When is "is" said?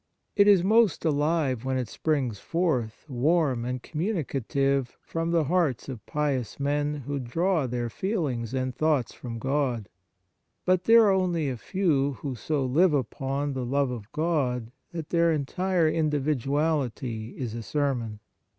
0.47-0.63, 17.37-17.53